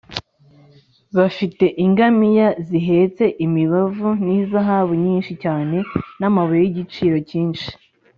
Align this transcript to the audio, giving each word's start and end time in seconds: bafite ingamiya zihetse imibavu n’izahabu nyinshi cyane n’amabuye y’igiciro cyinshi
bafite 1.17 1.65
ingamiya 1.85 2.47
zihetse 2.67 3.23
imibavu 3.45 4.09
n’izahabu 4.25 4.93
nyinshi 5.05 5.33
cyane 5.43 5.77
n’amabuye 6.19 6.61
y’igiciro 6.63 7.17
cyinshi 7.29 7.67